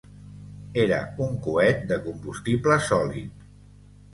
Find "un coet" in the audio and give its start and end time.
1.27-1.85